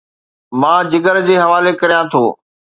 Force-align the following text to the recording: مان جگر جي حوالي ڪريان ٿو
مان 0.59 0.79
جگر 0.91 1.15
جي 1.27 1.35
حوالي 1.43 1.73
ڪريان 1.81 2.05
ٿو 2.11 2.23